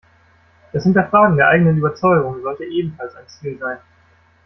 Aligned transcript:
Das 0.73 0.81
Hinterfragen 0.81 1.37
der 1.37 1.49
eigenen 1.49 1.77
Überzeugungen 1.77 2.41
sollte 2.41 2.63
ebenfalls 2.65 3.13
ein 3.15 3.27
Ziel 3.27 3.59
sein. 3.59 3.77